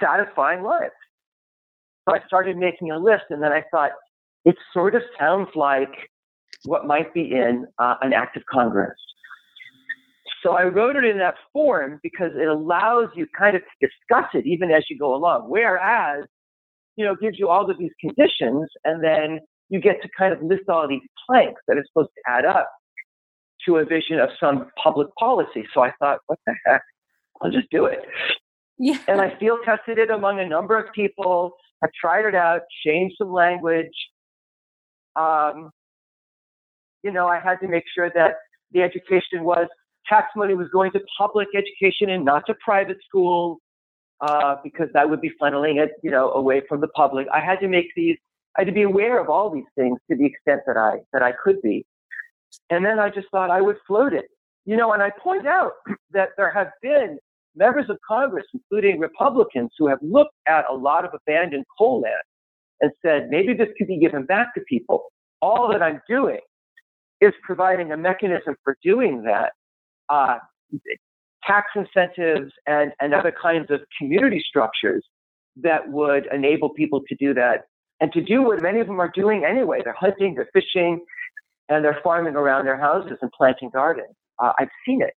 [0.01, 0.93] satisfying lives?
[2.07, 3.91] So I started making a list, and then I thought,
[4.45, 5.89] it sort of sounds like
[6.66, 8.93] what might be in uh, an act of Congress.
[10.43, 14.30] So I wrote it in that form because it allows you kind of to discuss
[14.34, 15.49] it even as you go along.
[15.49, 16.26] Whereas
[16.95, 19.39] you know, gives you all of these conditions, and then
[19.70, 22.70] you get to kind of list all these planks that are supposed to add up
[23.66, 25.66] to a vision of some public policy.
[25.74, 26.82] So I thought, what the heck?
[27.41, 27.99] I'll just do it.
[28.78, 28.97] Yeah.
[29.07, 31.53] And I field tested it among a number of people.
[31.84, 33.93] I tried it out, changed some language.
[35.16, 35.70] Um,
[37.03, 38.36] you know, I had to make sure that
[38.72, 39.68] the education was
[40.07, 43.59] tax money was going to public education and not to private schools
[44.22, 47.28] uh, because that would be funneling it, you know, away from the public.
[47.34, 48.18] I had to make these.
[48.57, 51.22] I had to be aware of all these things to the extent that I that
[51.22, 51.86] I could be.
[52.70, 54.26] And then I just thought I would float it,
[54.66, 54.93] you know.
[54.93, 55.74] And I point out
[56.12, 57.18] that there have been
[57.56, 62.24] members of Congress, including Republicans, who have looked at a lot of abandoned coal land
[62.82, 65.06] and said maybe this could be given back to people.
[65.41, 66.39] All that I'm doing
[67.22, 69.54] is providing a mechanism for doing that.
[70.10, 70.38] Uh,
[71.45, 75.04] tax incentives and, and other kinds of community structures
[75.58, 77.66] that would enable people to do that
[77.99, 79.80] and to do what many of them are doing anyway.
[79.84, 81.04] They're hunting, they're fishing,
[81.70, 84.16] and they're farming around their houses and planting gardens.
[84.41, 85.14] Uh, I've seen it.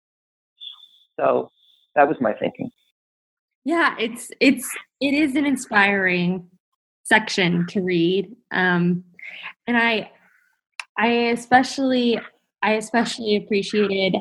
[1.19, 1.49] So
[1.95, 2.69] that was my thinking.
[3.63, 4.69] Yeah, it's it's
[5.01, 6.47] it is an inspiring
[7.03, 9.03] section to read, um,
[9.65, 10.11] and I
[10.97, 12.19] I especially
[12.61, 14.15] I especially appreciated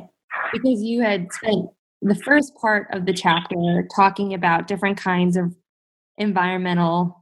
[0.52, 1.68] because you had spent
[2.00, 5.54] the first part of the chapter talking about different kinds of
[6.18, 7.20] environmental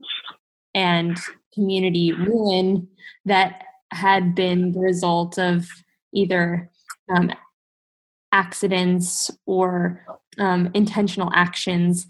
[0.75, 1.19] and
[1.55, 2.89] community ruin
[3.25, 5.69] that had been the result of
[6.13, 6.71] either
[7.15, 7.31] um,
[8.33, 10.05] accidents or
[10.39, 12.07] um, intentional actions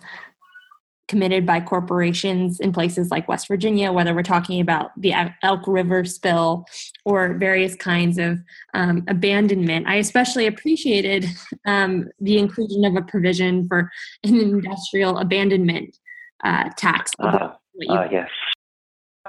[1.08, 5.12] committed by corporations in places like West Virginia, whether we're talking about the
[5.42, 6.64] Elk River spill
[7.04, 8.38] or various kinds of
[8.72, 9.86] um, abandonment.
[9.86, 11.26] I especially appreciated
[11.66, 13.90] um, the inclusion of a provision for
[14.24, 15.98] an industrial abandonment
[16.44, 17.10] uh, tax.
[17.18, 17.50] Uh,
[17.90, 18.30] uh, yes.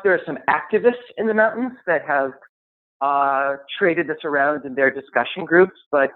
[0.04, 2.32] There are some activists in the mountains that have
[3.02, 6.12] uh, traded this around in their discussion groups, but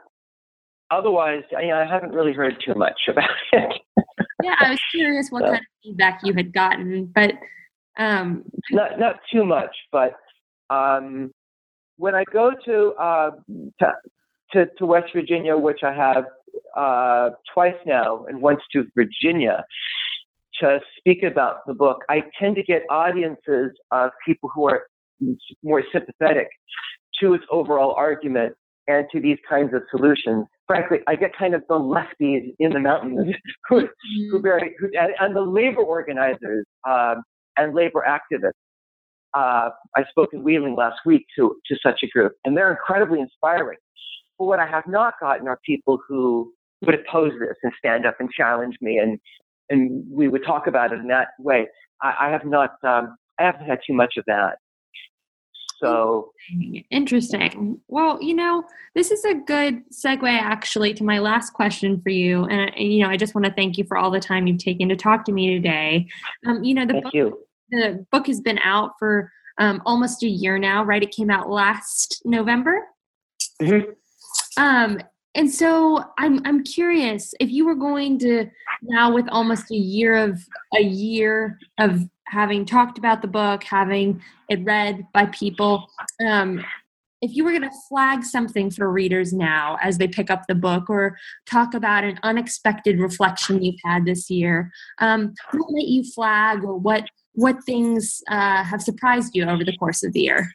[0.91, 3.81] otherwise, I, I haven't really heard too much about it
[4.43, 7.33] yeah, I was curious what so, kind of feedback you had gotten, but
[7.97, 9.75] um, not not too much.
[9.91, 10.13] But
[10.69, 11.31] um,
[11.97, 13.31] when I go to, uh,
[13.79, 13.93] to,
[14.53, 16.25] to to West Virginia, which I have
[16.75, 19.65] uh, twice now, and once to Virginia
[20.60, 24.84] to speak about the book, I tend to get audiences of people who are
[25.64, 26.47] more sympathetic
[27.22, 28.53] to its overall argument
[28.88, 30.45] and to these kinds of solutions.
[30.66, 33.36] Frankly, I get kind of the lefties in the mountains
[33.70, 34.41] who, who mm-hmm.
[34.41, 37.24] very, who, and, and, the labor organizers um,
[37.58, 38.51] and labor activists.
[39.34, 43.20] Uh, I spoke in Wheeling last week to, to such a group, and they're incredibly
[43.20, 43.78] inspiring.
[44.39, 48.16] But what I have not gotten are people who would oppose this and stand up
[48.20, 49.20] and challenge me, and
[49.70, 51.68] and we would talk about it in that way.
[52.01, 54.57] I, I have not, um, I haven't had too much of that.
[55.80, 56.32] So
[56.89, 57.80] interesting.
[57.88, 58.63] Well, you know,
[58.95, 62.45] this is a good segue actually to my last question for you.
[62.45, 64.57] And, and you know, I just want to thank you for all the time you've
[64.57, 66.07] taken to talk to me today.
[66.47, 67.39] Um, you know, the thank book, you.
[67.70, 71.03] the book has been out for um, almost a year now, right?
[71.03, 72.82] It came out last November.
[73.61, 73.91] Mm-hmm.
[74.57, 74.99] Um,
[75.38, 78.49] and so I'm I'm curious if you were going to
[78.81, 80.41] now with almost a year of
[80.75, 85.88] a year of having talked about the book, having it read by people,
[86.27, 86.65] um,
[87.21, 90.55] if you were going to flag something for readers now as they pick up the
[90.55, 96.03] book or talk about an unexpected reflection you've had this year, um, what might you
[96.03, 100.51] flag or what what things uh, have surprised you over the course of the year?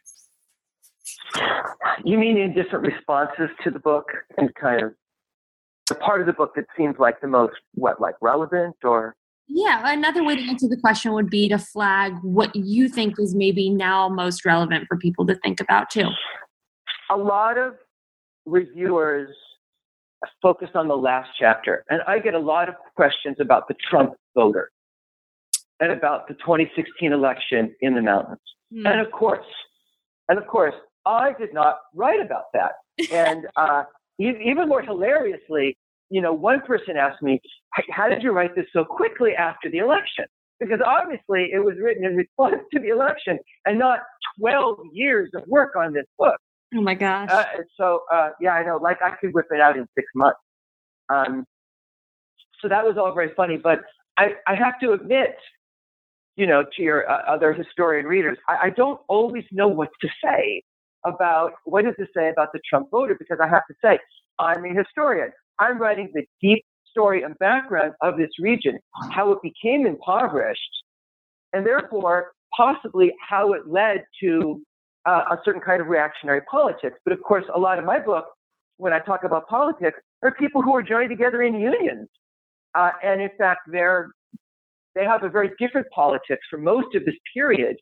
[2.03, 4.05] You mean in different responses to the book
[4.37, 4.93] and kind of
[5.89, 9.15] the part of the book that seems like the most what like relevant or
[9.47, 13.35] yeah, another way to answer the question would be to flag what you think is
[13.35, 16.07] maybe now most relevant for people to think about too.
[17.11, 17.75] A lot of
[18.45, 19.29] reviewers
[20.41, 24.13] focus on the last chapter, and I get a lot of questions about the Trump
[24.33, 24.71] voter
[25.81, 28.39] and about the 2016 election in the mountains.
[28.73, 28.89] Mm.
[28.89, 29.45] And of course,
[30.29, 30.75] and of course,
[31.05, 32.73] I did not write about that.
[33.11, 33.83] and uh,
[34.19, 35.77] even more hilariously,
[36.09, 37.41] you know, one person asked me,
[37.89, 40.25] how did you write this so quickly after the election?
[40.59, 43.99] Because obviously it was written in response to the election and not
[44.39, 46.37] 12 years of work on this book.
[46.75, 47.29] Oh my gosh.
[47.29, 47.45] Uh,
[47.77, 50.39] so, uh, yeah, I know, like I could whip it out in six months.
[51.09, 51.45] Um,
[52.61, 53.79] so that was all very funny, but
[54.17, 55.35] I, I have to admit,
[56.35, 60.07] you know, to your uh, other historian readers, I, I don't always know what to
[60.23, 60.63] say
[61.05, 63.99] about what does it say about the Trump voter because I have to say
[64.39, 65.31] I'm a historian.
[65.59, 68.77] I'm writing the deep story and background of this region,
[69.11, 70.61] how it became impoverished,
[71.51, 74.61] and therefore possibly how it led to
[75.05, 76.97] uh, a certain kind of reactionary politics.
[77.03, 78.25] But of course, a lot of my book,
[78.77, 82.07] when I talk about politics, are people who are joined together in unions,
[82.75, 84.09] uh, and in fact, they're
[84.95, 87.75] they have a very different politics for most of this period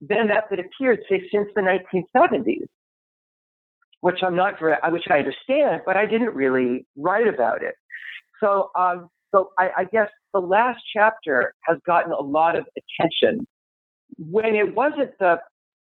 [0.00, 2.66] than that that appeared, say, since the 1970s
[4.06, 4.60] which I'm not
[4.90, 7.74] which I understand, but I didn't really write about it.
[8.40, 13.46] So, um, so I, I guess the last chapter has gotten a lot of attention
[14.18, 15.40] when it wasn't the,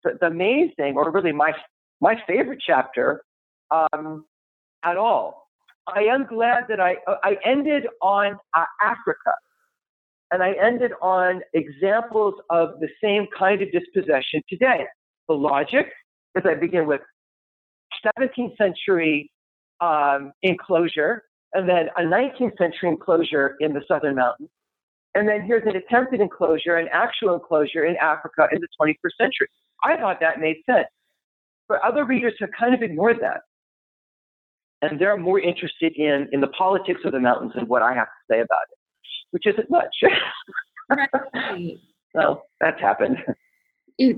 [0.03, 1.53] the, the thing or really my
[2.01, 3.23] my favorite chapter
[3.71, 4.25] um,
[4.85, 5.49] at all.
[5.87, 9.33] I am glad that I I ended on uh, Africa,
[10.31, 14.85] and I ended on examples of the same kind of dispossession today.
[15.29, 15.87] The logic,
[16.37, 17.01] as I begin with
[18.19, 19.31] 17th century
[19.81, 21.25] um, enclosure,
[21.55, 24.51] and then a 19th century enclosure in the southern mountains.
[25.15, 29.49] And then here's an attempted enclosure, an actual enclosure in Africa in the 21st century.
[29.83, 30.89] I thought that made sense.
[31.69, 33.41] But other readers have kind of ignored that.
[34.83, 38.07] And they're more interested in, in the politics of the mountains and what I have
[38.07, 38.78] to say about it,
[39.31, 39.95] which isn't much.
[40.91, 41.09] right.
[42.17, 43.17] so that's happened.
[43.99, 44.17] It,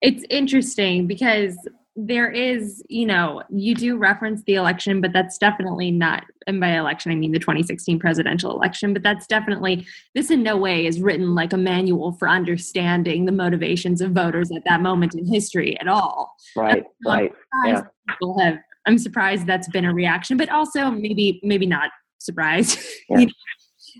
[0.00, 1.56] it's interesting because
[1.96, 6.76] there is, you know, you do reference the election, but that's definitely not, and by
[6.76, 11.00] election, I mean the 2016 presidential election, but that's definitely, this in no way is
[11.00, 15.78] written like a manual for understanding the motivations of voters at that moment in history
[15.80, 16.34] at all.
[16.56, 17.32] Right, right.
[17.64, 17.82] Yeah.
[18.08, 22.78] People have, I'm surprised that's been a reaction, but also maybe, maybe not surprised.
[23.10, 23.18] Yeah.
[23.18, 23.32] you know?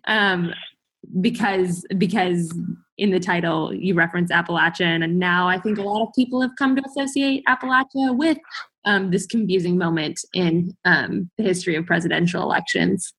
[0.07, 0.53] Um,
[1.21, 2.57] because because
[2.97, 6.53] in the title you reference Appalachian, and now I think a lot of people have
[6.59, 8.39] come to associate Appalachia with
[8.85, 13.13] um, this confusing moment in um, the history of presidential elections.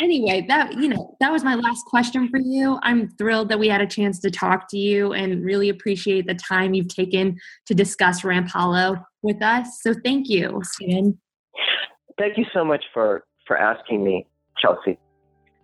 [0.00, 2.78] Anyway, that you know that was my last question for you.
[2.82, 6.34] I'm thrilled that we had a chance to talk to you, and really appreciate the
[6.34, 9.80] time you've taken to discuss Ramp Hollow with us.
[9.82, 11.18] So thank you, Steven.
[12.18, 14.26] Thank you so much for for asking me,
[14.58, 14.98] Chelsea.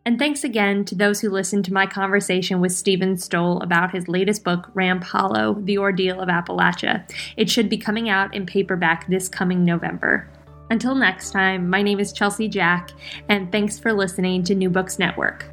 [0.07, 4.09] And thanks again to those who listened to my conversation with Steven Stoll about his
[4.09, 7.09] latest book, Ramp Hollow The Ordeal of Appalachia.
[7.37, 10.29] It should be coming out in paperback this coming November.
[10.71, 12.91] Until next time, my name is Chelsea Jack,
[13.29, 15.45] and thanks for listening to New Books Network.